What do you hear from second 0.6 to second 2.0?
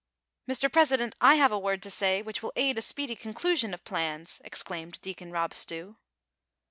President, I have a word to